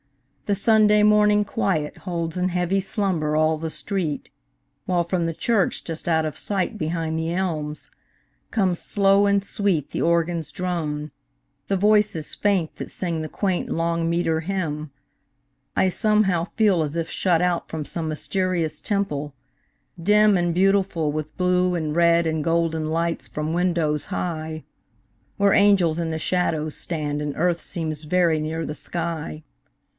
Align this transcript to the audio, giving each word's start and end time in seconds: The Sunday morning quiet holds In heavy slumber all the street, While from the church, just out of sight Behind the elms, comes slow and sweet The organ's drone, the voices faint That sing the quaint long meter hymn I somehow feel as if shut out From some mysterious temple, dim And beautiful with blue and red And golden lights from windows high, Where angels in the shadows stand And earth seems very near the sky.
The 0.47 0.55
Sunday 0.55 1.01
morning 1.03 1.45
quiet 1.45 1.99
holds 1.99 2.35
In 2.35 2.49
heavy 2.49 2.79
slumber 2.81 3.37
all 3.37 3.57
the 3.59 3.69
street, 3.69 4.29
While 4.85 5.03
from 5.05 5.25
the 5.27 5.33
church, 5.33 5.83
just 5.85 6.09
out 6.09 6.25
of 6.25 6.35
sight 6.37 6.77
Behind 6.77 7.17
the 7.17 7.31
elms, 7.33 7.89
comes 8.49 8.79
slow 8.79 9.27
and 9.27 9.41
sweet 9.43 9.91
The 9.91 10.01
organ's 10.01 10.51
drone, 10.51 11.11
the 11.67 11.77
voices 11.77 12.33
faint 12.35 12.75
That 12.77 12.89
sing 12.89 13.21
the 13.21 13.29
quaint 13.29 13.69
long 13.69 14.09
meter 14.09 14.39
hymn 14.41 14.91
I 15.75 15.87
somehow 15.87 16.45
feel 16.45 16.81
as 16.81 16.97
if 16.97 17.07
shut 17.09 17.41
out 17.41 17.69
From 17.69 17.85
some 17.85 18.09
mysterious 18.09 18.81
temple, 18.81 19.33
dim 20.01 20.35
And 20.35 20.53
beautiful 20.53 21.11
with 21.13 21.37
blue 21.37 21.75
and 21.75 21.95
red 21.95 22.25
And 22.27 22.43
golden 22.43 22.89
lights 22.89 23.27
from 23.27 23.53
windows 23.53 24.05
high, 24.07 24.63
Where 25.37 25.53
angels 25.53 25.97
in 25.99 26.09
the 26.09 26.19
shadows 26.19 26.75
stand 26.75 27.21
And 27.21 27.35
earth 27.37 27.61
seems 27.61 28.03
very 28.03 28.39
near 28.39 28.65
the 28.65 28.73
sky. 28.75 29.43